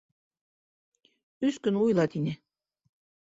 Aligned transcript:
Өс 1.49 1.61
көн 1.67 1.77
уйла, 1.83 2.07
тине. 2.17 2.33